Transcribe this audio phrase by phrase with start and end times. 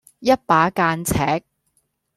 [0.19, 1.13] 一把間尺